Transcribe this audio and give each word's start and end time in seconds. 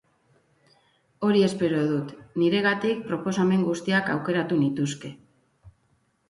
Hori 1.27 1.43
espero 1.47 1.81
dut, 1.89 2.13
niregatik, 2.43 3.05
proposamen 3.11 3.67
guztiak 3.69 4.11
aukeratu 4.15 4.59
nituzke. 4.65 5.13